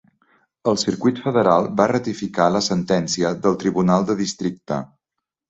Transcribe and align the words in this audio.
El 0.69 0.77
Circuit 0.83 1.19
Federal 1.25 1.67
va 1.81 1.87
ratificar 1.91 2.47
la 2.55 2.63
sentència 2.69 3.35
del 3.45 3.61
Tribunal 3.67 4.09
de 4.11 4.19
Districte. 4.25 4.83